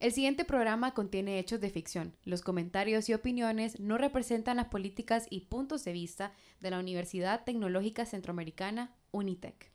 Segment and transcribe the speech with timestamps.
[0.00, 2.16] El siguiente programa contiene hechos de ficción.
[2.24, 7.44] Los comentarios y opiniones no representan las políticas y puntos de vista de la Universidad
[7.44, 9.70] Tecnológica Centroamericana, UNITEC.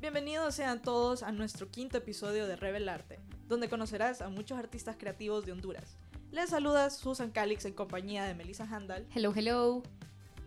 [0.00, 5.44] Bienvenidos sean todos a nuestro quinto episodio de Revelarte, donde conocerás a muchos artistas creativos
[5.44, 5.98] de Honduras.
[6.30, 9.06] Les saluda Susan Calix en compañía de Melissa Handal.
[9.14, 9.82] Hello, hello.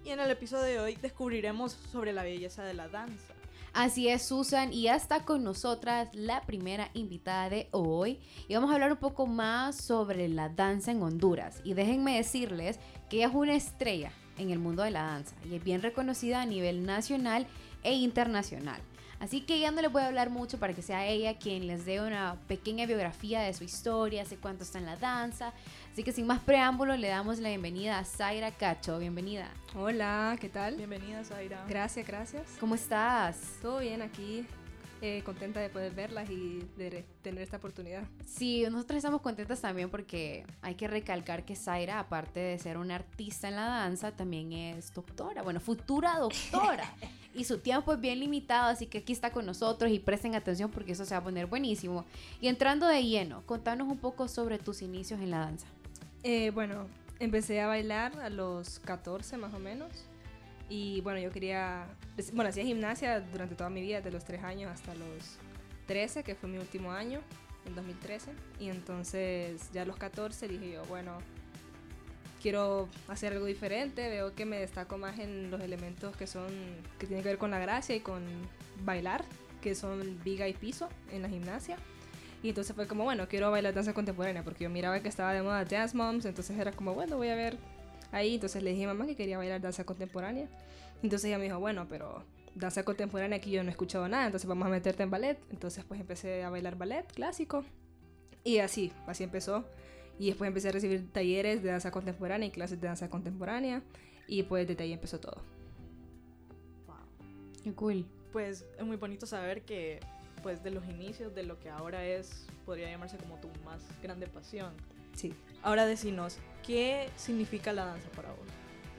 [0.03, 3.33] Y en el episodio de hoy descubriremos sobre la belleza de la danza.
[3.73, 8.19] Así es, Susan, y ya está con nosotras la primera invitada de hoy.
[8.47, 11.61] Y vamos a hablar un poco más sobre la danza en Honduras.
[11.63, 15.55] Y déjenme decirles que ella es una estrella en el mundo de la danza y
[15.55, 17.45] es bien reconocida a nivel nacional
[17.83, 18.81] e internacional.
[19.19, 21.85] Así que ya no les voy a hablar mucho para que sea ella quien les
[21.85, 25.53] dé una pequeña biografía de su historia, hace cuánto está en la danza.
[25.91, 28.97] Así que sin más preámbulo le damos la bienvenida a Zaira Cacho.
[28.97, 29.49] Bienvenida.
[29.75, 30.75] Hola, ¿qué tal?
[30.75, 31.65] Bienvenida, Zaira.
[31.67, 32.43] Gracias, gracias.
[32.59, 33.37] ¿Cómo estás?
[33.61, 34.45] Todo bien aquí.
[35.01, 38.03] Eh, contenta de poder verlas y de tener esta oportunidad.
[38.25, 42.95] Sí, nosotros estamos contentas también porque hay que recalcar que Zaira, aparte de ser una
[42.95, 46.93] artista en la danza, también es doctora, bueno, futura doctora.
[47.33, 50.69] y su tiempo es bien limitado, así que aquí está con nosotros y presten atención
[50.69, 52.03] porque eso se va a poner buenísimo.
[52.41, 55.67] Y entrando de lleno, contanos un poco sobre tus inicios en la danza.
[56.23, 56.87] Eh, bueno,
[57.19, 60.08] empecé a bailar a los 14 más o menos.
[60.69, 61.87] Y bueno, yo quería,
[62.33, 65.37] bueno, hacía gimnasia durante toda mi vida, desde los 3 años hasta los
[65.87, 67.21] 13, que fue mi último año,
[67.65, 68.31] en 2013.
[68.59, 71.17] Y entonces ya a los 14 dije yo, bueno,
[72.41, 76.47] quiero hacer algo diferente, veo que me destaco más en los elementos que son,
[76.99, 78.23] que tienen que ver con la gracia y con
[78.83, 79.25] bailar,
[79.61, 81.77] que son viga y piso en la gimnasia.
[82.41, 85.41] Y entonces fue como, bueno, quiero bailar danza contemporánea, porque yo miraba que estaba de
[85.41, 87.57] moda Dance Moms, entonces era como, bueno, voy a ver
[88.11, 88.35] ahí.
[88.35, 90.47] Entonces le dije a mamá que quería bailar danza contemporánea.
[91.01, 92.23] Entonces ella me dijo, bueno, pero
[92.55, 95.39] danza contemporánea aquí yo no he escuchado nada, entonces vamos a meterte en ballet.
[95.51, 97.63] Entonces pues empecé a bailar ballet clásico.
[98.43, 99.65] Y así, así empezó.
[100.17, 103.81] Y después empecé a recibir talleres de danza contemporánea y clases de danza contemporánea.
[104.27, 105.41] Y pues desde ahí empezó todo.
[106.87, 106.97] Wow.
[107.63, 108.05] Qué cool.
[108.31, 109.99] Pues es muy bonito saber que
[110.43, 114.27] pues de los inicios de lo que ahora es, podría llamarse como tu más grande
[114.27, 114.73] pasión.
[115.19, 115.33] Sí.
[115.63, 118.47] Ahora decinos, ¿qué significa la danza para vos?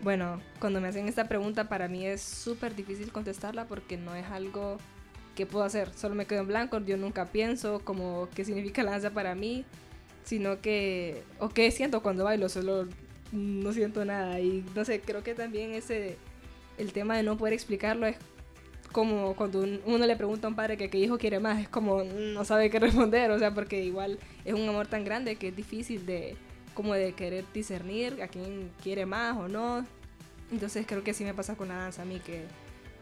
[0.02, 4.26] Bueno, cuando me hacen esta pregunta para mí es súper difícil contestarla porque no es
[4.26, 4.76] algo
[5.34, 8.90] que puedo hacer, solo me quedo en blanco, yo nunca pienso como qué significa la
[8.90, 9.64] danza para mí,
[10.24, 12.86] sino que, o qué siento cuando bailo, solo
[13.32, 16.18] no siento nada y no sé, creo que también ese,
[16.76, 18.16] el tema de no poder explicarlo es
[18.92, 22.02] como cuando uno le pregunta a un padre que qué hijo quiere más, es como
[22.02, 25.56] no sabe qué responder, o sea, porque igual es un amor tan grande que es
[25.56, 26.36] difícil de
[26.74, 29.84] como de querer discernir a quién quiere más o no.
[30.50, 32.44] Entonces creo que sí me pasa con la danza a mí que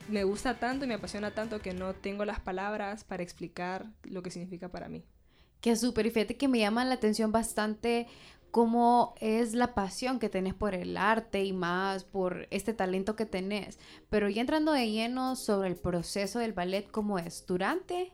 [0.09, 4.23] me gusta tanto y me apasiona tanto que no tengo las palabras para explicar lo
[4.23, 5.05] que significa para mí.
[5.61, 8.07] Que súper, y fíjate que me llama la atención bastante
[8.51, 13.27] cómo es la pasión que tenés por el arte y más por este talento que
[13.27, 13.79] tenés.
[14.09, 17.45] Pero ya entrando de lleno sobre el proceso del ballet, ¿cómo es?
[17.47, 18.13] Durante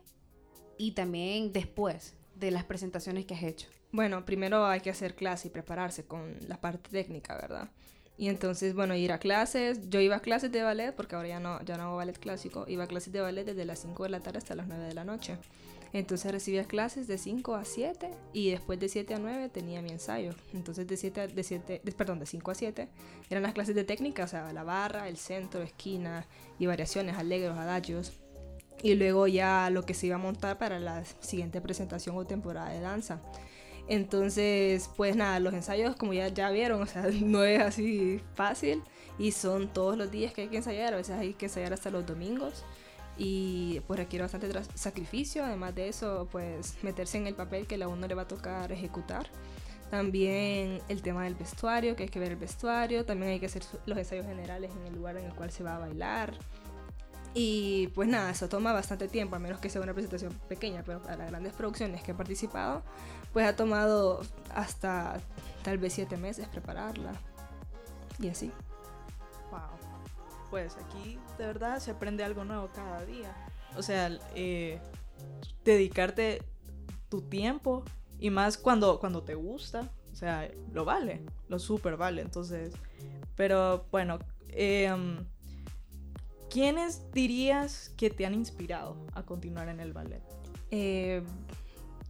[0.77, 3.67] y también después de las presentaciones que has hecho.
[3.91, 7.69] Bueno, primero hay que hacer clase y prepararse con la parte técnica, ¿verdad?
[8.17, 9.89] Y entonces, bueno, ir a clases.
[9.89, 12.65] Yo iba a clases de ballet, porque ahora ya no, ya no hago ballet clásico.
[12.67, 14.93] Iba a clases de ballet desde las 5 de la tarde hasta las 9 de
[14.93, 15.37] la noche.
[15.95, 19.91] Entonces recibía clases de 5 a 7 y después de 7 a 9 tenía mi
[19.91, 20.35] ensayo.
[20.53, 22.89] Entonces de 7 de 7, perdón, de 5 a 7
[23.29, 26.27] eran las clases de técnica, o sea, la barra, el centro, esquina
[26.59, 28.11] y variaciones, alegros, adagios.
[28.83, 32.71] Y luego ya lo que se iba a montar para la siguiente presentación o temporada
[32.71, 33.21] de danza.
[33.87, 38.83] Entonces, pues nada, los ensayos, como ya, ya vieron, o sea, no es así fácil
[39.17, 41.89] y son todos los días que hay que ensayar, a veces hay que ensayar hasta
[41.89, 42.65] los domingos
[43.17, 47.87] y pues requiere bastante sacrificio, además de eso pues meterse en el papel que a
[47.87, 49.27] uno le va a tocar ejecutar.
[49.89, 53.63] También el tema del vestuario, que hay que ver el vestuario, también hay que hacer
[53.85, 56.33] los ensayos generales en el lugar en el cual se va a bailar.
[57.33, 61.01] Y pues nada, eso toma bastante tiempo, a menos que sea una presentación pequeña, pero
[61.01, 62.81] para las grandes producciones que he participado,
[63.33, 64.21] pues ha tomado
[64.53, 65.19] hasta
[65.63, 67.11] tal vez siete meses prepararla.
[68.19, 68.51] Y así.
[70.49, 73.35] Pues aquí de verdad se aprende algo nuevo cada día.
[73.77, 74.79] O sea, eh,
[75.63, 76.41] dedicarte
[77.09, 77.83] tu tiempo
[78.19, 82.21] y más cuando, cuando te gusta, o sea, lo vale, lo super vale.
[82.21, 82.73] Entonces,
[83.35, 84.19] pero bueno,
[84.49, 85.25] em,
[86.49, 90.23] ¿quiénes dirías que te han inspirado a continuar en el ballet?
[90.71, 91.23] Eh,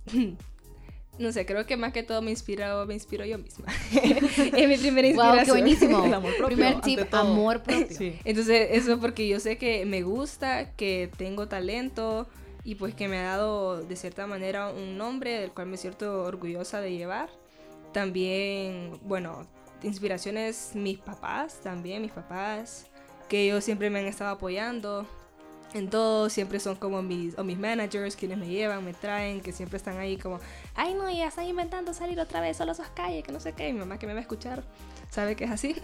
[1.17, 3.65] no sé, creo que más que todo me inspiro, me inspiro yo misma.
[3.93, 5.45] es mi primera Wow, inspiración.
[5.45, 6.05] qué buenísimo.
[6.05, 7.21] El amor propio, Primer ante tip, todo.
[7.21, 7.87] amor propio.
[7.97, 8.19] Sí.
[8.25, 12.27] Entonces, eso porque yo sé que me gusta, que tengo talento
[12.63, 16.23] y pues que me ha dado de cierta manera un nombre del cual me siento
[16.23, 17.29] orgullosa de llevar.
[17.93, 19.47] También, bueno,
[19.83, 22.87] inspiraciones mis papás, también mis papás,
[23.29, 25.07] que ellos siempre me han estado apoyando
[25.73, 29.51] en todo, siempre son como mis, o mis managers quienes me llevan, me traen, que
[29.51, 30.39] siempre están ahí como,
[30.75, 33.53] ay no, ya están inventando salir otra vez solo a esas calles, que no sé
[33.53, 34.63] qué, y mi mamá que me va a escuchar,
[35.09, 35.75] sabe que es así.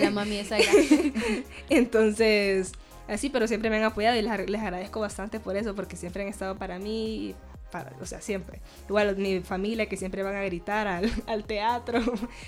[0.00, 0.72] La mami Zaira.
[1.70, 2.72] Entonces,
[3.06, 6.22] así, pero siempre me han apoyado y les, les agradezco bastante por eso, porque siempre
[6.22, 7.34] han estado para mí,
[7.70, 8.60] para, o sea, siempre.
[8.88, 12.00] Igual mi familia que siempre van a gritar al, al teatro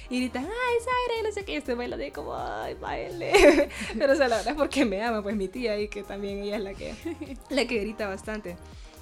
[0.09, 3.69] y gritan, ay, Zaira, y no sé qué, y estoy bailando y como, ay, baile.
[3.99, 6.39] pero o sea, la verdad es porque me ama, pues mi tía y que también
[6.39, 6.95] ella es la que,
[7.51, 8.57] la que grita bastante.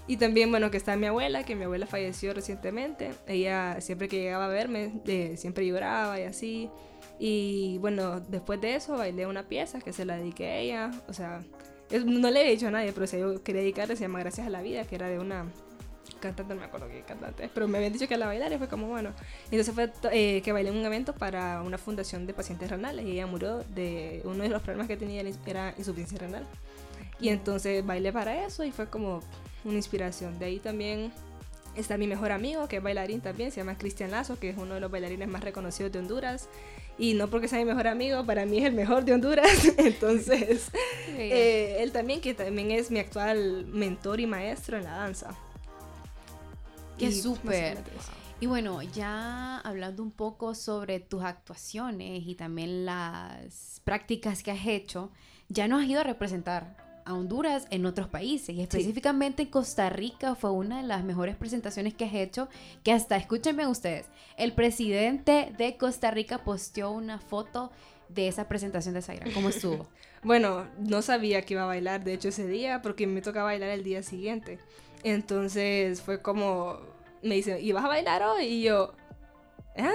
[0.06, 3.10] Y también, bueno, que está mi abuela, que mi abuela falleció recientemente.
[3.26, 6.70] Ella siempre que llegaba a verme, eh, siempre lloraba y así.
[7.18, 10.90] Y bueno, después de eso bailé una pieza que se la dediqué a ella.
[11.08, 11.42] O sea,
[12.06, 14.50] no le he dicho a nadie, pero si yo quería dedicarle, se llama Gracias a
[14.50, 15.44] la Vida, que era de una
[16.18, 18.68] cantante, no me acuerdo qué cantante pero me habían dicho que la bailar y fue
[18.68, 19.10] como bueno.
[19.50, 23.12] Entonces fue eh, que bailé en un evento para una fundación de pacientes renales y
[23.12, 26.44] ella murió de uno de los problemas que tenía era insuficiencia renal.
[27.20, 29.20] Y entonces bailé para eso y fue como
[29.64, 30.38] una inspiración.
[30.38, 31.12] De ahí también
[31.74, 34.74] está mi mejor amigo, que es bailarín también, se llama Cristian Lazo, que es uno
[34.74, 36.48] de los bailarines más reconocidos de Honduras.
[36.98, 39.64] Y no porque sea mi mejor amigo, para mí es el mejor de Honduras.
[39.78, 40.70] Entonces,
[41.16, 45.36] eh, él también, que también es mi actual mentor y maestro en la danza.
[46.98, 47.78] Qué Y súper.
[48.40, 54.66] Y bueno, ya hablando un poco sobre tus actuaciones y también las prácticas que has
[54.66, 55.10] hecho,
[55.48, 59.88] ya nos has ido a representar a Honduras en otros países y específicamente en Costa
[59.88, 62.48] Rica fue una de las mejores presentaciones que has hecho,
[62.84, 64.06] que hasta, escúchenme ustedes,
[64.36, 67.72] el presidente de Costa Rica posteó una foto
[68.08, 69.26] de esa presentación de Zaira.
[69.34, 69.88] ¿Cómo estuvo?
[70.24, 73.68] Bueno, no sabía que iba a bailar, de hecho, ese día, porque me toca bailar
[73.70, 74.58] el día siguiente.
[75.02, 76.78] Entonces fue como,
[77.22, 78.44] me dice, ¿y vas a bailar hoy?
[78.46, 78.92] Y yo,
[79.78, 79.92] ¿ah?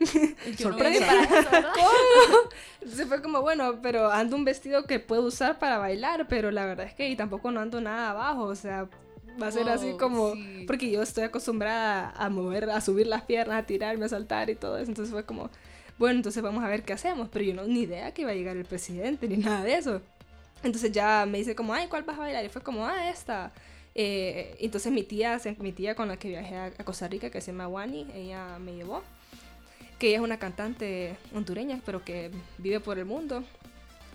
[0.58, 1.06] Sorpresa.
[1.74, 2.38] ¿Cómo?
[2.80, 6.64] Entonces fue como, bueno, pero ando un vestido que puedo usar para bailar, pero la
[6.64, 8.88] verdad es que y tampoco no ando nada abajo, o sea,
[9.40, 10.64] va a ser así Wow, como, sí.
[10.66, 14.54] porque yo estoy acostumbrada a mover, a subir las piernas, a tirarme, a saltar y
[14.54, 15.50] todo eso, entonces fue como,
[15.98, 18.34] bueno, entonces vamos a ver qué hacemos, pero yo no ni idea que iba a
[18.34, 20.00] llegar el presidente ni nada de eso.
[20.62, 22.44] Entonces ya me dice como, ay, ¿cuál vas a bailar?
[22.44, 23.52] Y fue como, ah, esta.
[24.00, 27.50] Eh, entonces mi tía, mi tía con la que viajé a, Costa Rica, que se
[27.50, 29.02] llama Wani, ella me llevó.
[29.98, 33.42] Que ella es una cantante hondureña, pero que vive por el mundo.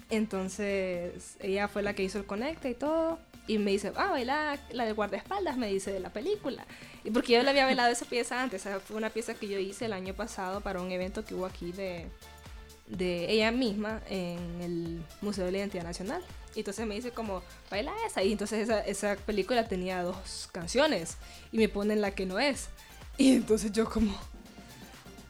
[0.09, 3.19] Entonces ella fue la que hizo el conecte y todo.
[3.45, 6.65] Y me dice, ah, baila la de guardaespaldas, me dice, de la película.
[7.03, 8.65] Y porque yo le había bailado esa pieza antes.
[8.65, 11.45] Esa fue una pieza que yo hice el año pasado para un evento que hubo
[11.45, 12.07] aquí de,
[12.87, 16.23] de ella misma en el Museo de la Identidad Nacional.
[16.55, 18.23] Y entonces me dice como, baila esa.
[18.23, 21.17] Y entonces esa, esa película tenía dos canciones
[21.51, 22.69] y me ponen la que no es.
[23.17, 24.15] Y entonces yo como,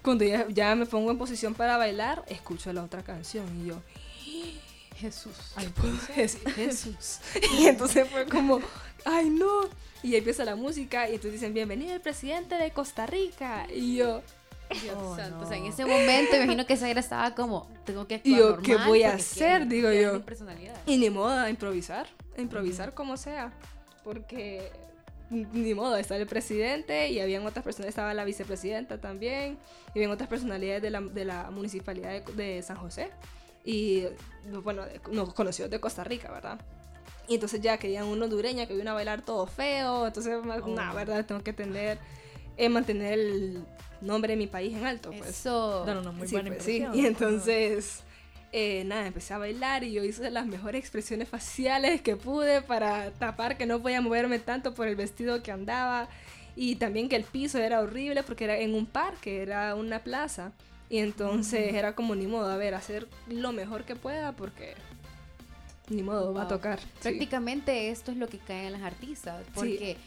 [0.02, 3.82] cuando ya, ya me pongo en posición para bailar, escucho la otra canción y yo,
[5.04, 5.34] Jesús.
[5.56, 7.20] ay, puedo decir Jesús.
[7.60, 8.62] Y entonces fue como,
[9.06, 9.70] ay no.
[10.02, 13.68] Y empieza la música y entonces dicen, bienvenido el presidente de Costa Rica.
[13.74, 14.22] Y yo,
[14.82, 15.38] Dios Oh, santo.
[15.38, 15.44] no.
[15.44, 18.66] O sea, en ese momento imagino que Zaira estaba como, tengo que actuar yo, normal
[18.66, 19.58] ¿qué voy a hacer?
[19.60, 20.14] quién- Digo yo.
[20.14, 20.76] mi personalidad.
[20.86, 23.52] Y ni modo, a improvisar, a improvisar como sea,
[24.04, 24.72] porque
[25.30, 29.58] ni modo, estaba el presidente y habían otras personas, estaba la vicepresidenta también,
[29.96, 33.10] y habían otras personalidades de la, de la municipalidad de, de San José,
[33.66, 34.04] y
[34.64, 36.60] bueno, nos conocidos de Costa Rica, ¿verdad?
[37.28, 40.68] Y entonces ya querían una hondureña que vino a bailar todo feo, entonces, Oh.
[40.68, 41.26] nada, ¿verdad?
[41.26, 41.98] Tengo que tener,
[42.58, 43.66] eh, mantener el
[44.04, 45.30] nombre de mi país en alto, pues.
[45.32, 45.84] Eso.
[45.86, 46.86] Dar una muy Sí, buena pues, sí.
[46.94, 48.04] Y entonces,
[48.52, 53.12] eh, nada, empecé a bailar y yo hice las mejores expresiones faciales que pude para
[53.12, 56.08] tapar que no podía moverme tanto por el vestido que andaba.
[56.56, 60.52] Y también que el piso era horrible porque era en un parque, era una plaza.
[60.90, 64.76] Y entonces era como ni modo, a ver, hacer lo mejor que pueda porque
[65.90, 66.80] ni modo, va a tocar.
[66.80, 66.88] Sí.
[67.02, 69.44] Prácticamente esto es lo que cae en las artistas.
[69.54, 69.98] Porque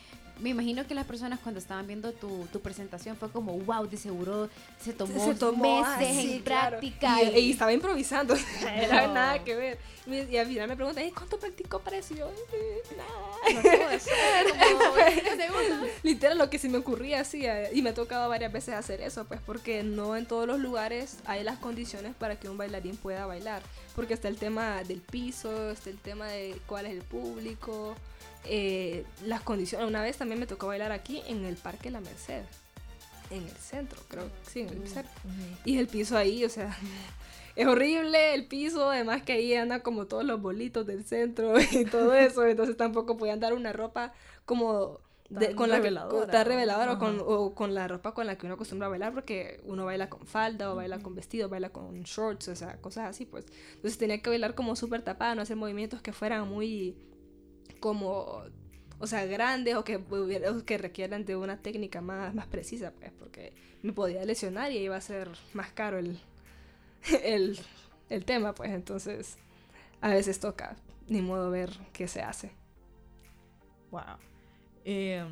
[0.40, 3.96] me imagino que las personas cuando estaban viendo tu, tu presentación fue como, wow, de
[3.96, 4.48] seguro
[4.80, 6.78] se tomó, se tomó meses así, en claro.
[6.78, 7.22] práctica.
[7.22, 9.14] Y, y estaba improvisando, o sea, era No.
[9.14, 9.78] nada que ver.
[10.06, 12.14] Y, al final me preguntan, "¿Y ¿cuánto practicó para eso?
[12.14, 13.90] Yo, "Eh, nada.
[13.96, 14.44] Hacer,
[14.78, 15.86] como.
[16.02, 17.72] Literal, lo que se me ocurría hacía.
[17.72, 21.16] Y me ha tocado varias veces hacer eso, pues porque no en todos los lugares
[21.24, 23.62] hay las condiciones para que un bailarín pueda bailar.
[23.94, 27.96] Porque está el tema del piso, está el tema de cuál es el público,
[28.48, 29.86] eh, las condiciones.
[29.88, 32.42] Una vez también me tocó bailar aquí en el Parque La Merced.
[33.30, 34.30] en el centro, creo.
[34.46, 35.12] Sí, en el centro.
[35.64, 36.76] Y el piso ahí, o sea,
[37.56, 41.84] es horrible el piso, además que ahí andan como todos los bolitos del centro y
[41.86, 44.12] todo eso, entonces tampoco podían dar una ropa
[44.44, 46.30] como de- con la que reveladora.
[46.32, 49.12] tan reveladora o con, o con la ropa con la que uno acostumbra a bailar
[49.12, 53.08] porque uno baila con falda o baila con vestido, baila con shorts, o sea, cosas
[53.10, 53.44] así pues.
[53.74, 56.94] Entonces tenía que bailar como súper tapada, no hacer movimientos que fueran muy
[57.80, 58.42] como
[58.98, 63.12] o sea, grandes o que, o que requieran de una técnica más, más precisa, pues,
[63.18, 63.52] porque
[63.82, 66.18] me podía lesionar y iba a ser más caro el,
[67.22, 67.58] el,
[68.08, 69.36] el tema, pues, entonces
[70.00, 70.76] a veces toca,
[71.08, 72.52] ni modo ver qué se hace.
[73.90, 74.02] Wow.
[74.84, 75.24] Eh,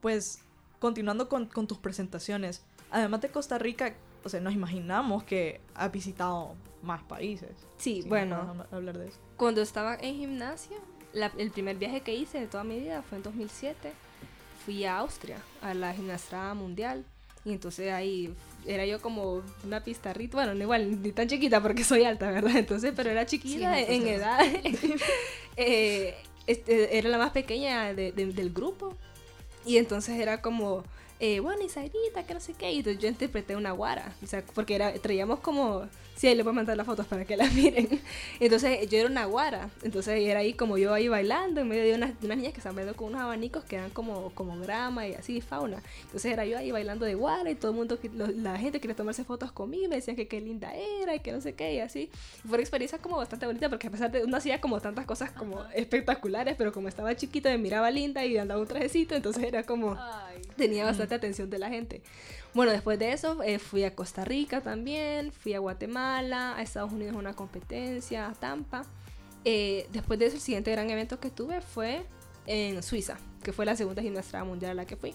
[0.00, 0.40] pues,
[0.78, 3.94] continuando con, con tus presentaciones, además de Costa Rica,
[4.24, 7.50] o sea, nos imaginamos que has visitado más países.
[7.78, 9.18] Sí, Sí, bueno, ¿puedes hablar de eso.
[9.36, 10.78] cuando estaba en gimnasia,
[11.12, 13.92] la- el primer viaje que hice de toda mi vida fue en 2007.
[14.64, 17.04] Fui a Austria, a la gimnastrada mundial.
[17.44, 18.32] Y entonces ahí
[18.66, 22.56] era yo como una pizarrita, bueno, no igual, ni tan chiquita porque soy alta, ¿verdad?
[22.56, 24.38] Entonces, pero era chiquita Sí, en entonces- edad.
[25.56, 26.14] Eh,
[26.46, 28.96] este, era la más pequeña de- de- del grupo.
[29.66, 30.82] Y entonces era como,
[31.24, 32.72] eh, bueno, Isairita, que no sé qué.
[32.72, 34.12] Y entonces yo interpreté una guara.
[34.24, 35.86] O sea, porque era, traíamos como,
[36.16, 37.88] sí, ahí les voy a mandar las fotos para que las miren.
[38.40, 39.70] Entonces yo era una guara.
[39.84, 42.58] Entonces era ahí como yo ahí bailando en medio de unas, de unas niñas que
[42.58, 45.80] estaban bailando con unos abanicos que eran como, como grama y así, fauna.
[46.06, 48.96] Entonces era yo ahí bailando de guara y todo el mundo, lo- la gente quería
[48.96, 49.88] tomarse fotos conmigo.
[49.88, 52.10] Me decían que qué linda era y que no sé qué y así.
[52.42, 55.30] Fue una experiencia como bastante bonita porque a pesar de uno hacía como tantas cosas
[55.30, 59.62] como espectaculares, pero como estaba chiquita me miraba linda y andaba un trajecito, entonces era
[59.62, 59.96] como
[60.56, 62.02] tenía bastante atención de la gente.
[62.54, 66.92] Bueno, después de eso eh, fui a Costa Rica también, fui a Guatemala, a Estados
[66.92, 68.84] Unidos una competencia, a Tampa.
[69.44, 72.04] Eh, después de eso, el siguiente gran evento que tuve fue
[72.46, 75.14] en Suiza, que fue la segunda gimnastrada mundial a la que fui.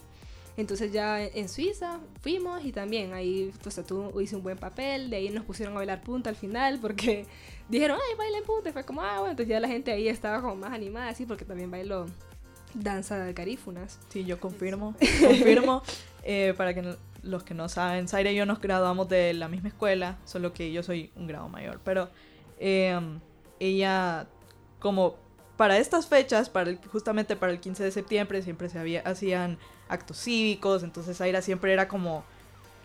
[0.58, 5.08] Entonces ya en Suiza fuimos y también ahí o sea, tú hice un buen papel,
[5.08, 7.26] de ahí nos pusieron a bailar punta al final porque
[7.68, 10.42] dijeron, ay, bailen punta, y fue como, ah, bueno, entonces ya la gente ahí estaba
[10.42, 12.06] como más animada, así, porque también bailó
[12.74, 13.98] danza de garífunas.
[14.08, 14.94] Sí, yo confirmo.
[15.26, 15.82] confirmo.
[16.22, 19.68] Eh, para que los que no saben, Zaira y yo nos graduamos de la misma
[19.68, 21.80] escuela, solo que yo soy un grado mayor.
[21.84, 22.10] Pero
[22.58, 22.98] eh,
[23.60, 24.26] ella,
[24.78, 25.16] como
[25.56, 29.58] para estas fechas, para el- justamente para el 15 de septiembre, siempre se había, hacían
[29.88, 30.82] actos cívicos.
[30.82, 32.24] Entonces Zaira siempre era como,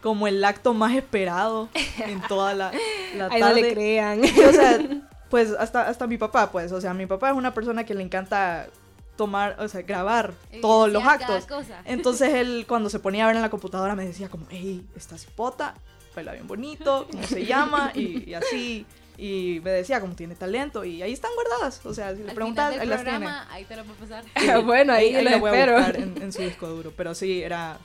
[0.01, 1.69] como el acto más esperado
[2.05, 2.71] en toda la,
[3.15, 3.61] la Ay, no tarde.
[3.61, 4.21] le crean.
[4.23, 4.79] o sea,
[5.29, 8.01] pues hasta, hasta mi papá, pues, o sea, mi papá es una persona que le
[8.03, 8.67] encanta
[9.15, 11.45] tomar, o sea, grabar todos los actos.
[11.45, 11.81] cosa.
[11.85, 15.17] Entonces él cuando se ponía a ver en la computadora me decía como, hey, esta
[15.17, 15.75] cipota,
[16.15, 17.91] baila bien bonito, ¿cómo se llama?
[17.93, 18.85] Y, y así,
[19.17, 22.75] y me decía como tiene talento y ahí están guardadas, o sea, si le preguntas,
[22.77, 23.27] ahí las tiene.
[23.49, 24.23] ahí te lo puedo pasar.
[24.65, 25.77] Bueno, ahí, ahí lo la voy a espero.
[25.77, 26.91] buscar en, en su disco duro.
[26.97, 27.77] Pero sí, era,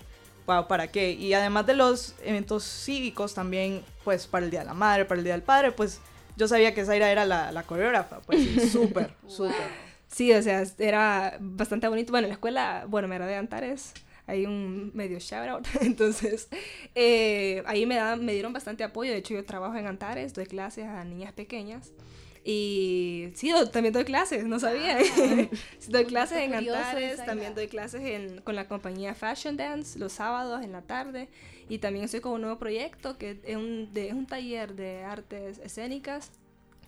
[0.47, 1.13] wow, ¿para qué?
[1.13, 5.19] Y además de los eventos cívicos, también, pues, para el Día de la Madre, para
[5.19, 6.01] el Día del Padre, pues,
[6.37, 9.88] yo sabía que Zaira era la, la coreógrafa, pues, sí, súper, súper.
[10.09, 12.11] Sí, o sea, era bastante bonito.
[12.13, 13.93] Bueno, en la escuela, bueno, me gradué de Antares.
[14.27, 15.67] Hay un medio shout out.
[15.81, 16.49] Entonces,
[16.95, 19.11] eh, ahí me, da- me dieron bastante apoyo.
[19.13, 21.93] De hecho, yo trabajo en Antares, doy clases a niñas pequeñas.
[22.45, 24.99] Y sí, do- también doy clases, no sabía.
[25.03, 25.51] Sí,
[25.89, 30.63] doy clases en Antares, también doy clases en, con la compañía Fashion Dance los sábados
[30.65, 31.29] en la tarde.
[31.69, 35.05] Y también estoy con un nuevo proyecto que es un, de, es un taller de
[35.05, 36.31] artes escénicas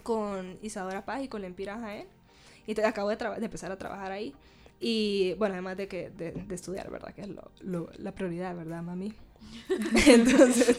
[0.02, 2.06] con Isadora Paz y con Lempira Jaén.
[2.70, 4.34] Y te- acabo de, de empezar a trabajar ahí.
[4.78, 7.12] Y bueno, además de que de, de estudiar, ¿verdad?
[7.14, 9.12] Que es lo, lo- la prioridad, ¿verdad, mami?
[10.06, 10.78] entonces,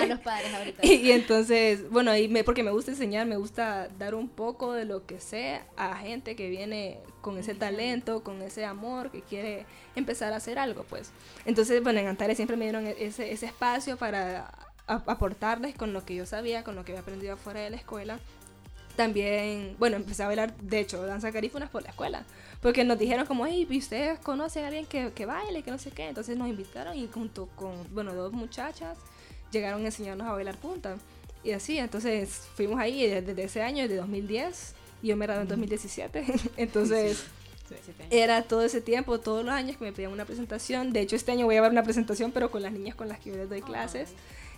[0.00, 0.84] a los padres ahorita.
[0.86, 4.72] y, y entonces, bueno, ahí me, porque me gusta enseñar, me gusta dar un poco
[4.72, 9.22] de lo que sé a gente que viene con ese talento, con ese amor, que
[9.22, 11.12] quiere empezar a hacer algo, pues.
[11.44, 14.46] Entonces, bueno, en Antares siempre me dieron ese, ese espacio para
[14.86, 17.76] a- aportarles con lo que yo sabía, con lo que había aprendido afuera de la
[17.76, 18.18] escuela.
[18.96, 22.24] También, bueno, empecé a bailar, de hecho, danza garífunas por la escuela.
[22.60, 25.78] Porque nos dijeron como, hey, ¿y ustedes conocen a alguien que, que baile, que no
[25.78, 26.08] sé qué?
[26.08, 28.98] Entonces nos invitaron y junto con, bueno, dos muchachas
[29.50, 30.96] llegaron a enseñarnos a bailar punta.
[31.42, 34.74] Y así, entonces fuimos ahí desde, ese año, desde 2010.
[35.02, 36.24] Y yo me gradué en 2017.
[36.56, 37.24] entonces
[38.10, 40.92] era todo ese tiempo, todos los años que me pedían una presentación.
[40.92, 43.18] De hecho, este año voy a dar una presentación, pero con las niñas con las
[43.20, 44.10] que yo les doy clases.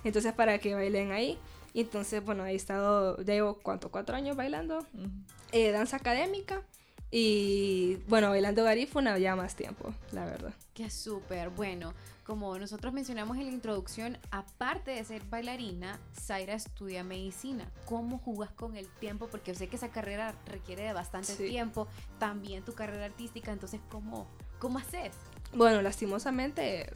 [0.04, 1.38] Entonces, para que bailen ahí.
[1.74, 3.90] Y entonces, bueno, he estado, ya llevo, ¿cuánto?
[3.90, 4.78] Cuatro años bailando.
[4.78, 5.08] Ujú.
[5.52, 6.62] eh, danza académica.
[7.10, 10.54] Y bueno, bailando garífuna ya más tiempo, la verdad.
[10.72, 11.92] Que súper bueno.
[12.24, 17.70] Como nosotros mencionamos en la introducción, aparte de ser bailarina, Zaira estudia medicina.
[17.84, 19.26] ¿Cómo jugas con el tiempo?
[19.26, 21.48] Porque yo sé que esa carrera requiere de bastante Sí.
[21.48, 21.86] tiempo.
[22.18, 23.52] También tu carrera artística.
[23.52, 24.26] Entonces, ¿cómo,
[24.58, 25.14] cómo haces?
[25.54, 26.90] Bueno, lastimosamente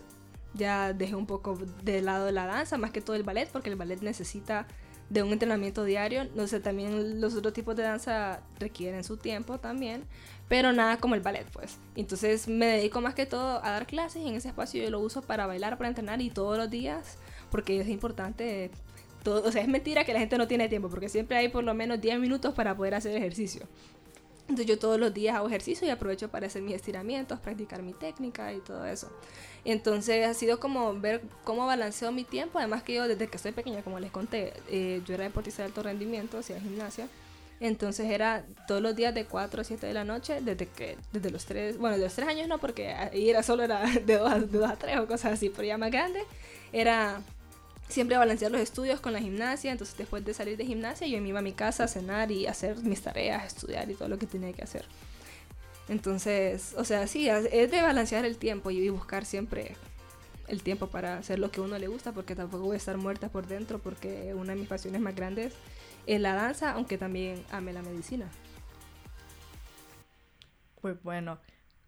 [0.57, 3.77] ya dejé un poco de lado la danza, más que todo el ballet, porque el
[3.77, 4.67] ballet necesita
[5.09, 6.25] de un entrenamiento diario.
[6.35, 10.05] No sé, también los otros tipos de danza requieren su tiempo también,
[10.49, 11.79] pero nada como el ballet, pues.
[11.95, 15.01] Entonces me dedico más que todo a dar clases y en ese espacio yo lo
[15.01, 17.19] uso para bailar, para entrenar y todos los días,
[17.51, 18.71] porque es importante.
[19.23, 21.65] Todo, o sea, es mentira que la gente no tiene tiempo, porque siempre hay por
[21.65, 23.67] lo menos 10 minutos para poder hacer ejercicio.
[24.49, 27.93] Entonces yo todos los días hago ejercicio y aprovecho para hacer mis estiramientos, practicar mi
[27.93, 29.11] técnica y todo eso.
[29.65, 32.59] Entonces ha sido como ver cómo balanceo mi tiempo.
[32.59, 35.67] Además que yo desde que soy pequeña, como les conté, eh, yo era deportista de
[35.67, 37.09] alto rendimiento, hacía gimnasia.
[37.59, 41.31] Entonces era todos los días de 4 a 7 de la noche, desde que desde
[41.31, 44.31] los 3, bueno, de los 3 años no, porque ahí era solo era de 2
[44.31, 46.21] a, de 2 a 3 o cosas así, pero ya más grande,
[46.73, 47.21] era
[47.88, 49.73] siempre balancear los estudios con la gimnasia.
[49.73, 52.47] Entonces después de salir de gimnasia yo me iba a mi casa a cenar y
[52.47, 54.85] hacer mis tareas, estudiar y todo lo que tenía que hacer.
[55.88, 59.76] Entonces, o sea, sí, es de balancear el tiempo y buscar siempre
[60.49, 63.28] el tiempo para hacer lo que uno le gusta, porque tampoco voy a estar muerta
[63.28, 65.55] por dentro, porque una de mis pasiones más grandes
[66.07, 68.28] es la danza, aunque también ame la medicina.
[70.81, 71.38] Pues bueno,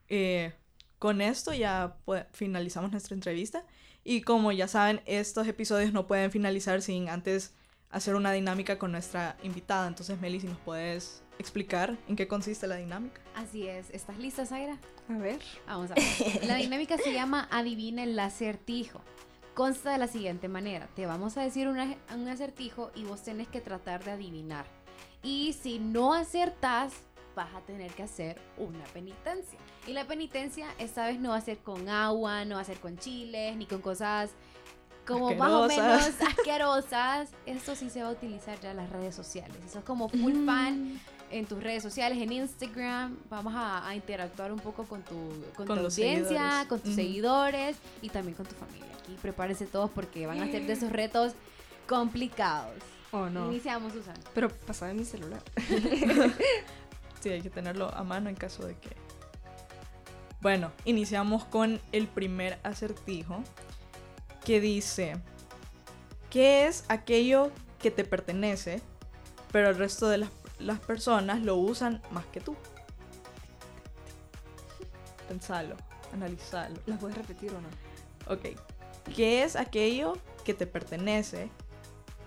[0.09, 0.53] eh,
[0.99, 1.97] con esto ya
[2.33, 3.65] finalizamos nuestra entrevista.
[4.05, 7.55] Y como ya saben, estos episodios no pueden finalizar sin antes
[7.91, 9.87] hacer una dinámica con nuestra invitada.
[9.87, 13.21] Entonces, Meli, si nos puedes explicar en qué consiste la dinámica.
[13.35, 13.91] Así es.
[13.91, 14.79] ¿Estás lista, Zaira?
[15.09, 15.41] A ver.
[15.67, 16.05] Vamos a ver.
[16.47, 19.01] La dinámica se llama Adivina el acertijo.
[19.55, 20.89] Consta de la siguiente manera.
[20.95, 24.67] Te vamos a decir un acertijo y vos tenés que tratar de adivinar.
[25.23, 26.93] Y si no acertás,
[27.35, 29.59] vas a tener que hacer una penitencia.
[29.89, 32.79] Y la penitencia esta vez no va a ser con agua, no va a ser
[32.79, 34.31] con chiles, ni con cosas
[35.07, 37.31] como más o menos asquerosas.
[37.47, 39.57] Esto sí se va a utilizar ya en las redes sociales.
[39.67, 40.47] Eso es como full mm.
[40.47, 43.17] fan en tus redes sociales, en Instagram.
[43.31, 45.17] Vamos a, interactuar un poco con tu,
[45.57, 48.89] con, audiencia, con tus seguidores y también con tu familia.
[49.01, 51.33] Aquí prepárense todos porque van a ser de esos retos
[51.87, 52.77] complicados.
[53.11, 53.47] Oh, no.
[53.47, 54.21] Iniciamos, Susana.
[54.35, 55.43] Pero pasaba en mi celular.
[57.21, 59.08] sí, hay que tenerlo a mano en caso de que.
[60.41, 63.43] Bueno, iniciamos con el primer acertijo
[64.45, 65.17] que dice:
[66.31, 68.83] ¿Qué es aquello que te pertenece,
[69.53, 72.57] pero el resto de las las personas lo usan más que tú.
[75.29, 75.77] Pensalo,
[76.13, 76.77] analizalo.
[76.87, 77.69] ¿Lo puedes repetir o no?
[78.33, 78.59] Ok.
[79.15, 81.51] ¿Qué es aquello que te pertenece,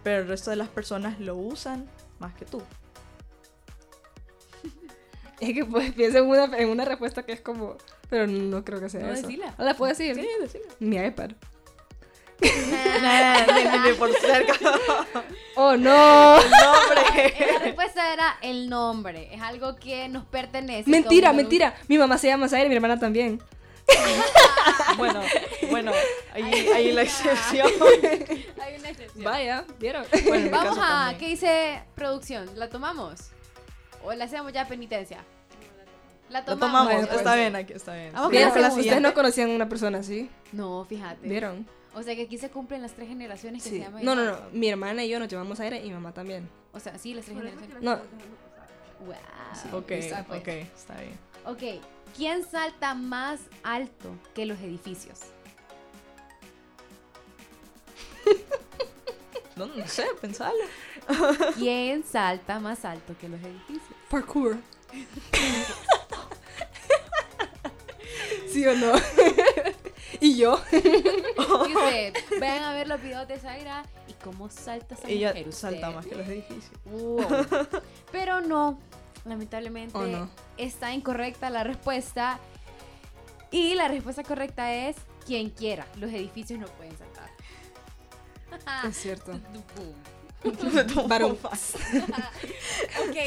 [0.03, 2.61] pero el resto de las personas lo usan más que tú?
[5.39, 7.77] Es que pues pienso en una, en una respuesta que es como...
[8.11, 9.21] Pero no creo que sea no, eso.
[9.21, 9.55] Decila.
[9.57, 10.13] ¿La puedo decir?
[10.13, 10.65] Sí, decila.
[10.79, 11.31] Mi iPad.
[12.41, 14.53] ni, por cerca.
[15.55, 16.37] ¡Oh, no!
[16.41, 17.35] El nombre.
[17.53, 19.33] La respuesta era el nombre.
[19.33, 20.89] Es algo que nos pertenece.
[20.89, 21.73] Mentira, mentira.
[21.87, 23.41] Mi mamá se llama Zaire y mi hermana también.
[24.97, 25.21] bueno,
[25.69, 25.93] bueno,
[26.33, 27.67] ahí, ahí la excepción.
[28.61, 29.23] Hay una excepción.
[29.23, 30.05] Vaya, ¿vieron?
[30.51, 32.49] Vamos a, ¿qué dice producción?
[32.55, 33.31] ¿La tomamos?
[34.03, 35.23] ¿O la hacemos ya penitencia?
[36.31, 36.85] La tomamos.
[36.87, 37.15] La tomamos.
[37.15, 38.15] está bien, aquí está bien.
[38.15, 40.29] ¿Ustedes no conocían a una persona así?
[40.53, 41.27] No, fíjate.
[41.27, 41.67] ¿Vieron?
[41.93, 44.05] O sea que aquí se cumplen las tres generaciones que se llaman.
[44.05, 44.37] No, no, no.
[44.53, 46.49] Mi hermana y yo nos llevamos aire y mi mamá también.
[46.71, 47.81] O sea, sí, las tres generaciones.
[47.81, 47.99] No.
[49.05, 49.79] Wow.
[49.79, 50.41] ok, está, pues.
[50.41, 51.17] ok, está bien.
[51.45, 51.83] Ok.
[52.15, 55.19] ¿Quién salta más alto que los edificios?
[59.57, 60.55] no, no sé, pensalo.
[61.57, 63.97] ¿Quién salta más alto que los edificios?
[64.09, 64.57] Parkour.
[68.51, 68.93] ¿Sí o no?
[70.19, 70.61] y yo.
[70.71, 76.05] Dice, vayan a ver los videos de Zaira y cómo salta esa Ella salta más
[76.05, 76.71] que los edificios.
[78.11, 78.79] Pero no,
[79.25, 82.39] lamentablemente oh, está incorrecta la respuesta.
[83.51, 85.85] Y la respuesta correcta es quien quiera.
[85.97, 87.29] Los edificios no pueden saltar.
[88.87, 89.33] es cierto.
[91.07, 91.37] Varón.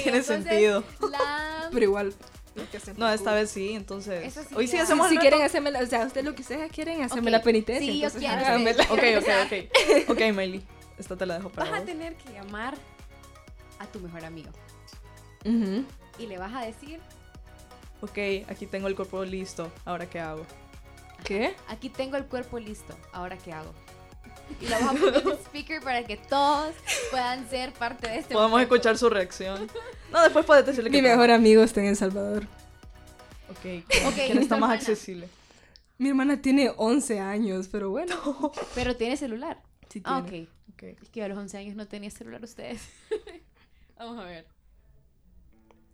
[0.02, 0.82] Tiene sentido.
[1.70, 2.14] Pero igual,
[2.96, 4.32] no, esta vez sí, entonces.
[4.32, 7.02] Sí hoy sí hacemos Si quieren hacerme la, o sea, ustedes lo que ustedes quieren,
[7.02, 7.92] hacerme la penitencia.
[7.92, 8.70] Sí, yo quiero.
[8.90, 10.08] Ok, ok, ok.
[10.10, 10.62] Ok, Miley.
[10.98, 12.74] Esta te la dejo para Vas a tener que llamar
[13.78, 14.50] a tu mejor amigo.
[15.44, 17.00] Y le vas a decir.
[18.00, 19.70] Ok, aquí tengo el cuerpo listo.
[19.84, 20.44] ¿Ahora qué hago?
[21.24, 21.54] ¿Qué?
[21.68, 22.94] Aquí tengo el cuerpo listo.
[23.12, 23.72] ¿Ahora qué hago?
[24.60, 26.74] Y lo vamos a poner en speaker para que todos
[27.10, 29.70] puedan ser parte de este Podemos escuchar su reacción.
[30.14, 31.02] No, después puedes decirle que.
[31.02, 32.46] Mi mejor amigo está en El Salvador.
[33.50, 35.28] Ok, ¿quién está más accesible?
[35.98, 38.14] Mi hermana tiene 11 años, pero bueno.
[38.76, 39.60] Pero tiene celular.
[39.88, 40.46] Sí, ah, tiene.
[40.48, 40.82] Ah, ok.
[41.02, 42.80] Es que a los 11 años no tenía celular ustedes.
[43.98, 44.46] Vamos a ver.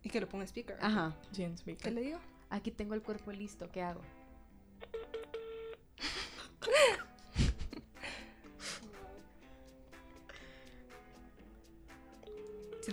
[0.03, 0.77] Y que lo ponga speaker.
[0.79, 1.15] Ajá.
[1.31, 1.83] Sí, en speaker.
[1.83, 2.19] ¿Qué le digo?
[2.51, 4.01] Aquí tengo el cuerpo listo, ¿qué hago?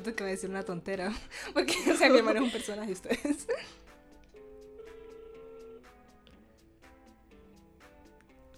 [0.09, 1.13] siento que voy a decir una tontera.
[1.55, 3.47] Porque, o sea, mi hermano es un personaje, ustedes.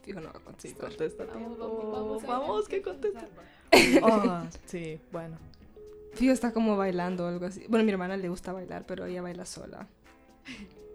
[0.03, 0.89] Fijo, no va a Sí, contestar.
[0.89, 1.25] contesta.
[1.27, 2.23] Vamos, vamos, vamos.
[2.23, 3.29] Vamos, que contesta.
[4.03, 5.37] Ah, sí, bueno.
[6.15, 7.65] Fijo está como bailando o algo así.
[7.69, 9.87] Bueno, a mi hermana le gusta bailar, pero ella baila sola.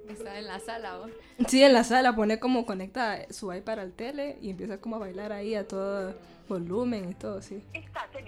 [0.10, 1.08] Está en la sala, ¿o?
[1.48, 5.00] Sí, en la sala pone como conecta su iPad al tele y empieza como a
[5.00, 6.14] bailar ahí a todo
[6.48, 7.64] volumen y todo, sí.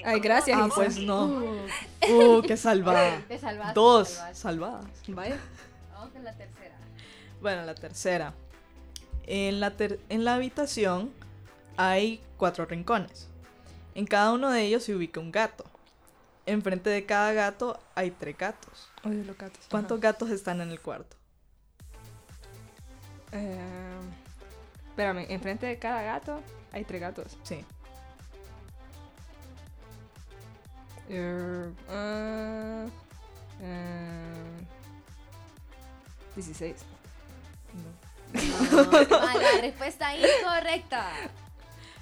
[0.04, 0.76] Ay, gracias, Ah, Isa.
[0.76, 1.26] pues no.
[2.10, 3.22] Uh, qué salvada.
[3.28, 3.74] Te salvaste.
[3.80, 4.36] Dos te salvaste.
[4.42, 4.86] salvadas.
[5.10, 5.38] Vaya.
[5.94, 6.76] Vamos con la tercera.
[7.42, 8.34] Bueno, la tercera.
[9.28, 11.12] En la, ter- en la habitación
[11.76, 13.28] hay cuatro rincones.
[13.94, 15.66] En cada uno de ellos se ubica un gato.
[16.46, 18.90] Enfrente de cada gato hay tres gatos.
[19.04, 19.60] Odio los gatos.
[19.70, 21.18] ¿Cuántos gatos están en el cuarto?
[23.32, 24.00] Eh,
[24.90, 27.38] espérame, enfrente de cada gato hay tres gatos.
[27.44, 27.66] Sí.
[31.10, 32.86] Eh, ah,
[33.62, 34.58] eh,
[36.36, 36.76] 16.
[39.10, 41.10] Mala respuesta incorrecta.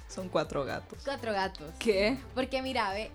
[0.08, 0.98] Son cuatro gatos.
[1.04, 1.72] Cuatro gatos.
[1.78, 2.18] ¿Qué?
[2.34, 3.10] Porque mira, ve.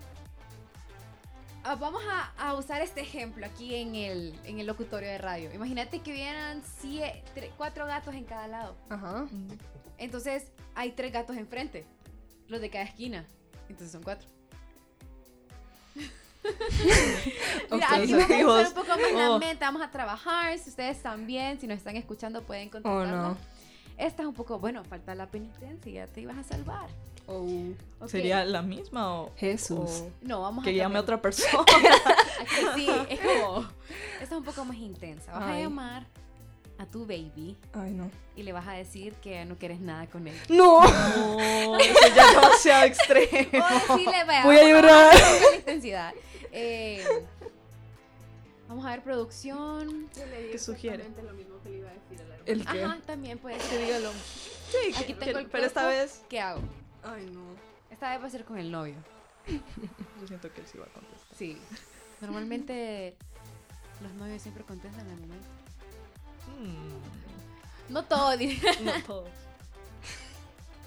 [1.64, 5.52] Ah, Vamos a, a usar este ejemplo aquí en el, en el locutorio de radio.
[5.52, 6.12] Imagínate que
[7.34, 8.76] tre- cuatro gatos en cada lado.
[8.88, 9.26] Ajá.
[9.98, 10.44] Entonces
[10.74, 11.86] hay tres gatos enfrente.
[12.48, 13.24] Los de cada esquina.
[13.68, 14.28] Entonces son cuatro.
[17.70, 19.38] Mira, aquí vamos a usar un poco más la Oh.
[19.38, 19.64] mente.
[19.64, 20.58] Vamos a trabajar.
[20.58, 23.12] Si ustedes también, si nos están escuchando, pueden Oh, contestarla.
[23.12, 23.51] no.
[24.02, 25.92] Esta es un poco, bueno, falta la penitencia.
[25.92, 26.88] Ya te ibas a salvar.
[27.28, 27.46] Oh.
[28.08, 29.78] ¿Sería la misma o, Jesús.
[29.78, 31.62] o No, vamos a que llame a otra persona?
[31.62, 33.60] Aquí sí, es como.
[34.20, 35.32] Esta es un poco más intensa.
[35.32, 36.06] Vas a llamar
[36.78, 38.10] a tu baby Ay, no.
[38.34, 40.34] y le vas a decir que no quieres nada con él.
[40.48, 40.80] ¡No!
[40.82, 43.64] No, eso ya es demasiado extremo.
[44.42, 45.14] Voy a llorar.
[45.14, 46.12] la intensidad.
[46.50, 47.04] Eh,
[48.72, 50.08] vamos a ver producción.
[50.14, 51.06] ¿Qué sugiere?
[52.46, 52.82] ¿El qué?
[52.84, 53.84] Ajá, también puede ser.
[53.84, 55.98] diga lo- Sí, Aquí que- tengo el pero esta cuerpo.
[56.00, 56.62] vez ¿Qué hago?
[57.02, 57.42] Ay, no.
[57.90, 58.94] Esta vez va a ser con el novio.
[60.20, 61.36] yo siento que él sí va a contestar.
[61.36, 61.58] Sí.
[62.22, 63.14] Normalmente
[64.00, 65.46] los novios siempre contestan al momento.
[66.58, 68.72] Mm, No todo, diría.
[68.82, 69.28] no todos.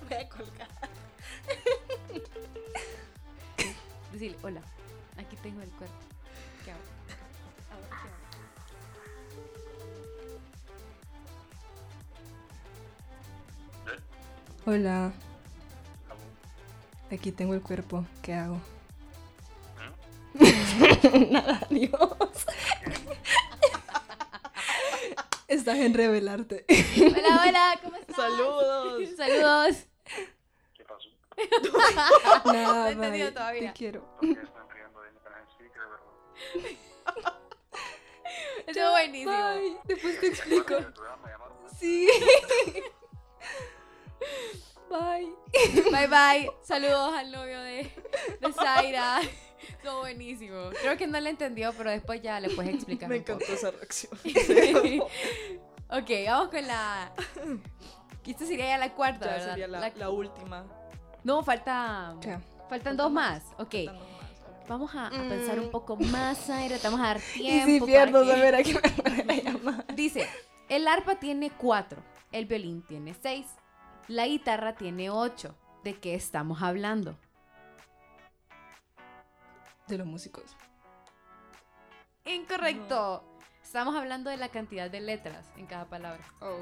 [0.10, 0.70] Voy a colgar.
[4.12, 4.62] Decirle, hola,
[5.18, 5.96] aquí tengo el cuerpo.
[14.68, 15.14] Hola.
[17.12, 18.04] Aquí tengo el cuerpo.
[18.24, 18.60] ¿Qué hago?
[21.30, 21.92] Nada, Dios.
[25.48, 26.66] Estás en revelarte.
[26.98, 28.16] Hola, hola, ¿cómo estás?
[28.16, 29.10] Saludos.
[29.16, 29.88] Saludos.
[30.74, 31.10] ¿Qué pasó?
[32.52, 33.72] Nada, No he entendido todavía.
[33.72, 34.18] Te quiero.
[34.18, 35.10] ¿Por qué están riendo de.
[38.66, 39.32] Estuvo buenísimo.
[39.32, 39.78] Bye.
[39.86, 40.76] Después te explico.
[41.80, 42.10] Sí.
[44.90, 45.34] Bye.
[45.92, 46.52] Bye bye.
[46.64, 47.92] Saludos al novio de,
[48.40, 49.20] de Zaira.
[49.68, 50.70] Estuvo buenísimo.
[50.82, 53.10] Creo que no le entendió, pero después ya le puedes explicar.
[53.10, 53.34] Me un poco.
[53.40, 54.14] encantó esa reacción.
[55.90, 57.12] ok, vamos con la.
[58.26, 59.50] Esta sería ya la cuarta, Ya ¿verdad?
[59.50, 60.66] sería la, La- la última.
[61.24, 62.16] No, falta.
[62.22, 62.38] ¿Qué?
[62.70, 63.44] Faltan dos más.
[63.58, 63.72] Ok.
[63.86, 64.68] Faltan dos más.
[64.68, 65.72] Vamos a, a pensar un Mm.
[65.72, 66.78] poco más, Zaira.
[66.78, 67.66] Te vamos a dar Y tiempo.
[67.66, 69.86] si para pierdo, que- saber a quién me van a llamar.
[69.96, 70.28] Dice:
[70.70, 73.46] el arpa tiene cuatro, el violín tiene seis,
[74.08, 75.56] la guitarra tiene ocho.
[75.84, 77.18] ¿De qué estamos hablando?
[79.88, 80.56] De los músicos.
[82.26, 83.24] Incorrecto.
[83.64, 86.24] Estamos hablando de la cantidad de letras en cada palabra.
[86.42, 86.58] Oh.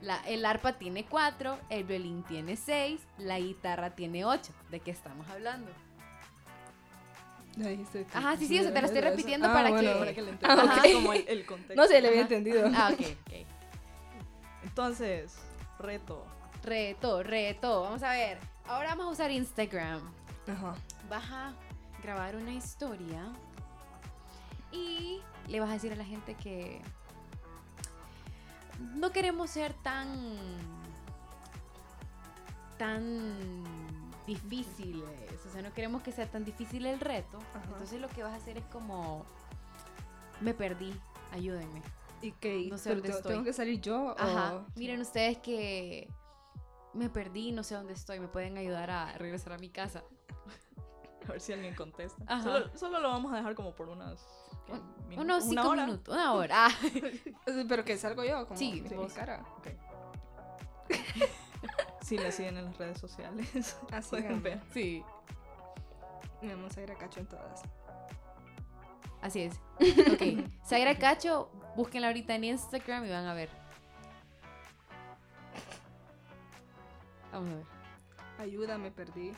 [0.00, 4.52] La- el arpa tiene cuatro, el violín tiene seis, la guitarra tiene ocho.
[4.70, 5.70] ¿De qué estamos hablando?
[8.12, 9.10] Ajá, sí, sí, o sea, te lo estoy Eso.
[9.10, 10.92] repitiendo Ah, para bueno, que- para que le Ah, ok.
[10.92, 11.74] como el, el contexto.
[11.76, 12.34] No se le había Ajá.
[12.34, 12.68] entendido.
[12.74, 13.46] Ah, ok, ok.
[14.64, 15.36] Entonces,
[15.78, 16.26] reto.
[16.64, 17.82] Reto, reto.
[17.82, 18.38] Vamos a ver.
[18.66, 20.00] Ahora vamos a usar Instagram.
[20.46, 20.74] Ajá.
[21.08, 21.52] Vas a
[22.02, 23.30] grabar una historia
[24.72, 26.80] y le vas a decir a la gente que
[28.94, 30.08] no queremos ser tan
[32.78, 33.62] tan
[34.26, 37.38] difíciles, o sea, no queremos que sea tan difícil el reto.
[37.54, 37.62] Ajá.
[37.72, 39.24] Entonces lo que vas a hacer es como
[40.40, 40.92] me perdí,
[41.32, 41.82] ayúdenme.
[42.20, 42.66] ¿Y qué?
[42.70, 43.32] No sé ¿Pero dónde estoy.
[43.32, 44.14] ¿Tengo que salir yo?
[44.18, 44.54] Ajá.
[44.56, 46.08] o- Miren ustedes que
[46.94, 50.02] me perdí, no sé dónde estoy, me pueden ayudar a regresar a mi casa.
[51.28, 52.40] A ver si alguien contesta.
[52.42, 54.26] Solo, solo lo vamos a dejar como por unas.
[55.16, 55.86] unos una cinco hora.
[55.86, 56.66] minutos, una hora.
[56.66, 56.70] Ah,
[57.68, 58.94] Pero que salgo yo, como Sí, mi sí.
[59.14, 59.42] cara.
[59.58, 59.68] Ok.
[62.02, 64.60] Si le siguen en las redes sociales, Así pueden ver.
[64.72, 65.02] sí.
[66.42, 67.62] Vamos a ir a cacho en todas.
[69.22, 69.58] Así es.
[70.12, 70.46] Ok.
[70.66, 73.48] Zaira Cacho, búsquenla ahorita en Instagram y van a ver.
[77.34, 77.66] Vamos a ver.
[78.38, 79.32] Ayuda, me perdí.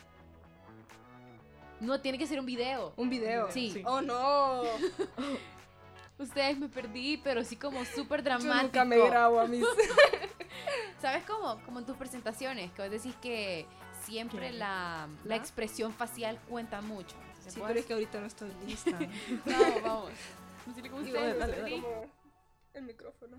[1.80, 2.92] No, tiene que ser un video.
[2.96, 3.50] Un video.
[3.50, 3.70] Sí.
[3.70, 3.82] Sí.
[3.84, 4.62] Oh no.
[6.18, 8.62] Ustedes me perdí, pero sí como súper Yo dramático.
[8.62, 9.64] nunca me grabo a mis.
[11.02, 11.60] ¿Sabes cómo?
[11.64, 13.66] Como en tus presentaciones, que vos decís que
[14.04, 17.14] siempre la, la expresión facial cuenta mucho.
[17.46, 18.90] Sí, vos- pero es que ahorita no estoy lista.
[19.44, 20.10] Vamos, vamos.
[20.66, 21.70] Decirle como Digo, ustedes, dale, dale.
[21.70, 21.84] perdí.
[22.74, 23.36] el micrófono.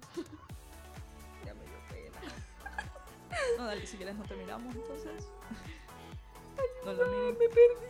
[3.57, 5.27] No, dale, si quieres no te miramos entonces.
[6.85, 7.37] No miren.
[7.37, 7.87] Me perdí.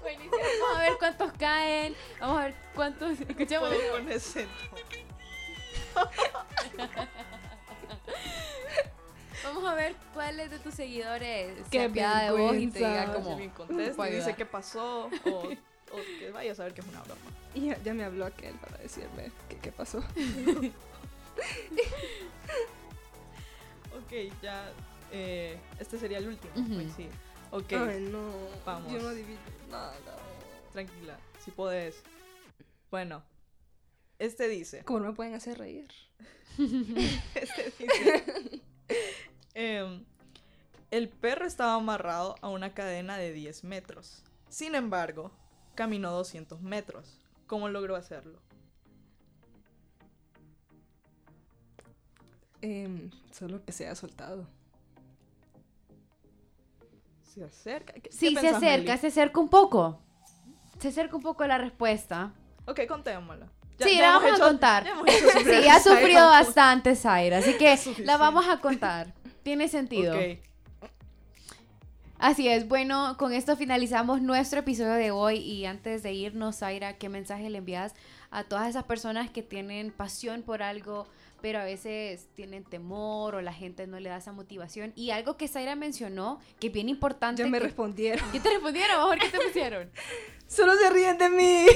[0.00, 0.36] Buenísimo.
[0.62, 1.96] Vamos a ver cuántos caen.
[2.20, 3.20] Vamos a ver cuántos.
[3.20, 3.68] Escuchemos.
[3.68, 4.02] Puedo
[9.44, 13.12] Vamos a ver cuáles de tus seguidores se Qué apiada de vos y te diga
[13.12, 13.36] como.
[13.36, 15.48] Bien contesta y dice qué pasó o,
[15.92, 17.20] o que vaya a saber que es una broma.
[17.54, 19.98] Y ya, ya me habló aquel para decirme que qué pasó.
[23.96, 24.70] Ok, ya.
[25.12, 26.52] eh, este sería el último.
[26.56, 26.74] Ujú.
[26.74, 27.08] pues sí.
[27.50, 28.32] Ok, Ay, no.
[28.64, 28.92] Vamos.
[28.92, 29.38] Yo no adivino
[29.70, 29.94] nada.
[30.72, 32.02] tranquila, si podés.
[32.90, 33.22] Bueno,
[34.18, 34.84] este dice.
[34.84, 35.88] ¿Cómo no me pueden hacer reír?
[37.34, 38.62] Este dice.
[39.54, 40.04] em,
[40.90, 44.22] el perro estaba amarrado a una cadena de 10 metros.
[44.48, 45.30] Sin embargo,
[45.76, 47.20] caminó 200 metros.
[47.46, 48.40] ¿Cómo logró hacerlo?
[52.62, 54.48] Em, solo que se ha soltado.
[57.22, 57.92] Se acerca.
[57.94, 58.98] ¿Qué- Sí, qué se pensás, acerca, Meli?
[59.00, 60.00] se acerca un poco.
[60.80, 62.32] Se acerca un poco a la respuesta.
[62.66, 63.46] Ok, contémosla.
[63.78, 64.84] Sí, la hemos vamos a contar.
[64.84, 64.92] ya
[65.44, 66.26] Sí, ha sufrido Zaira.
[66.28, 69.14] bastante Zaira, así que la vamos a contar.
[69.42, 70.14] Tiene sentido.
[70.16, 70.38] Ok,
[72.18, 76.94] Así es, bueno, con esto finalizamos nuestro episodio de hoy y antes de irnos, Zaira,
[76.94, 77.94] ¿qué mensaje le envías
[78.30, 81.06] a todas esas personas que tienen pasión por algo,
[81.40, 84.92] pero a veces tienen temor o la gente no le da esa motivación?
[84.96, 87.42] Y algo que Zaira mencionó, que es bien importante.
[87.42, 88.30] Ya me que- respondieron.
[88.32, 88.96] ¿Qué te respondieron?
[88.96, 89.90] Mejor, ¿qué te pusieron?
[90.48, 91.66] Solo se ríen de mí.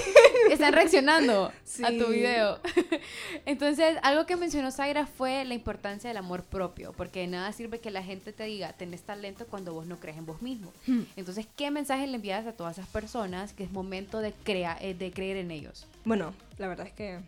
[0.51, 2.61] Están reaccionando a tu video.
[3.47, 7.81] Entonces, algo que mencionó Zaira fue la importancia del amor propio, porque de nada sirve
[7.81, 10.73] que la gente te diga, tenés talento cuando vos no crees en vos mismo.
[10.87, 11.03] Hmm.
[11.17, 14.95] Entonces, ¿qué mensaje le envías a todas esas personas que es momento de, crea eh,
[14.95, 15.87] de creer en ellos?
[16.05, 17.19] Bueno, la verdad es que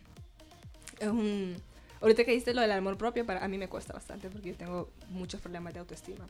[0.99, 1.57] es un...
[2.03, 4.57] Ahorita que dijiste lo del amor propio, para a mí me cuesta bastante porque yo
[4.57, 6.27] tengo muchos problemas de autoestima.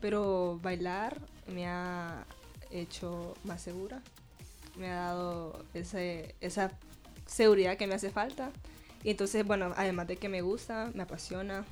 [0.00, 1.20] Pero bailar
[1.52, 2.24] me ha
[2.70, 4.00] hecho más segura.
[4.76, 6.70] Me ha dado ese, esa
[7.26, 8.52] seguridad que me hace falta.
[9.02, 11.64] Y entonces, bueno, además de que me gusta, me apasiona.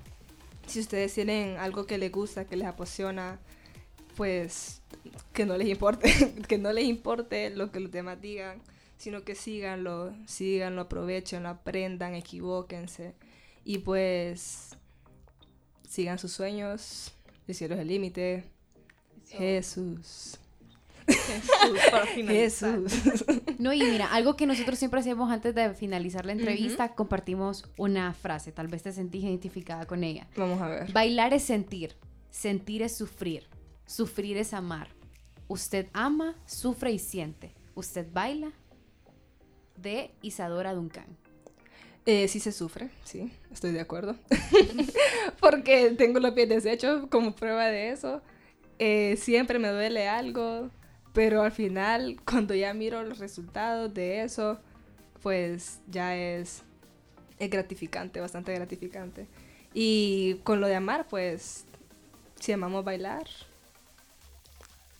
[0.66, 3.38] Si ustedes tienen algo que les gusta, que les apasiona,
[4.16, 4.82] pues
[5.32, 6.12] que no les importe,
[6.48, 8.60] que no les importe lo que los demás digan,
[8.98, 13.14] sino que síganlo, síganlo, aprovechenlo, aprendan, equivóquense
[13.66, 14.76] y pues
[15.82, 17.12] sigan sus sueños,
[17.48, 18.44] el cielo es el límite.
[19.28, 20.38] Jesús.
[21.08, 22.80] Jesús, para finalizar.
[22.88, 23.24] Jesús.
[23.58, 28.12] No, y mira, algo que nosotros siempre hacemos antes de finalizar la entrevista, compartimos una
[28.12, 30.28] frase, tal vez te sentís identificada con ella.
[30.36, 30.92] Vamos a ver.
[30.92, 31.96] Bailar es sentir,
[32.30, 33.48] sentir es sufrir,
[33.84, 34.90] sufrir es amar.
[35.48, 37.54] Usted ama, sufre y siente.
[37.74, 38.52] Usted baila.
[39.76, 41.16] De Isadora Duncan.
[42.08, 44.14] Eh, sí se sufre, sí, estoy de acuerdo.
[45.40, 48.22] Porque tengo los pies deshechos como prueba de eso.
[48.78, 50.70] Eh, siempre me duele algo,
[51.12, 54.60] pero al final, cuando ya miro los resultados de eso,
[55.20, 56.62] pues ya es,
[57.40, 59.26] es gratificante, bastante gratificante.
[59.74, 61.64] Y con lo de amar, pues,
[62.38, 63.26] si amamos bailar,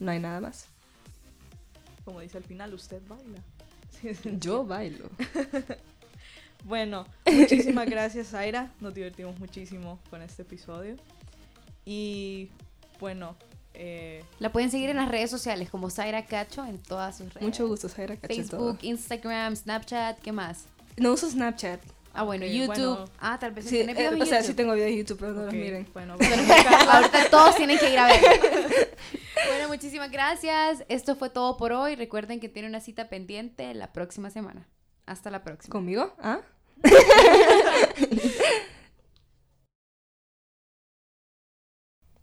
[0.01, 0.67] no hay nada más.
[2.05, 3.41] Como dice al final, usted baila.
[4.41, 5.09] Yo bailo.
[6.67, 8.73] Bueno, muchísimas gracias, Zaira.
[8.81, 10.97] Nos divertimos muchísimo con este episodio.
[11.85, 12.51] Y
[12.99, 13.37] bueno,
[13.75, 17.47] eh, La pueden seguir en las redes sociales como Zaira Cacho en todas sus redes.
[17.47, 18.35] Mucho gusto, Zaira Cacho.
[18.35, 20.65] Facebook, Instagram, Snapchat, ¿qué más?
[20.97, 21.81] No uso Snapchat.
[22.13, 22.97] Ah, bueno, Ok, YouTube.
[22.97, 23.05] bueno.
[23.21, 24.47] Ah, tal vez Sí, tiene videos eh, o sea, YouTube.
[24.47, 25.87] sí tengo videos en YouTube, pero no los ok, miren.
[25.93, 26.15] Bueno,
[26.91, 28.21] ahorita todos tienen que ir a ver.
[29.49, 30.83] bueno, muchísimas gracias.
[30.89, 31.95] Esto fue todo por hoy.
[31.95, 34.67] Recuerden que tiene una cita pendiente la próxima semana.
[35.05, 35.71] Hasta la próxima.
[35.71, 36.13] ¿Conmigo?
[36.19, 36.41] ¿Ah?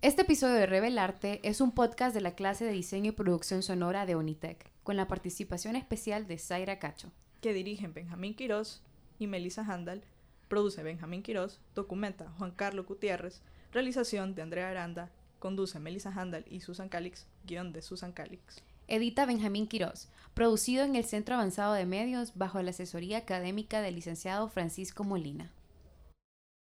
[0.01, 4.05] Este episodio de Revelarte es un podcast de la clase de diseño y producción sonora
[4.05, 7.11] de Unitec, con la participación especial de Zaira Cacho.
[7.39, 8.81] que dirigen Benjamín Quirós
[9.17, 10.03] y Melissa Handal,
[10.49, 15.09] produce Benjamín Quirós, documenta Juan Carlos Gutiérrez, realización de Andrea Aranda,
[15.43, 17.27] Conduce Melissa Handel y Susan Calix.
[17.43, 18.63] Guión de Susan Calix.
[18.93, 20.07] Edita Benjamín Quirós.
[20.35, 25.49] Producido en el Centro Avanzado de Medios bajo la asesoría académica del licenciado Francisco Molina.